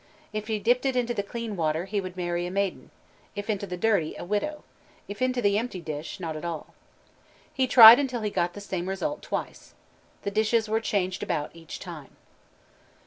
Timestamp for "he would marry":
1.85-2.47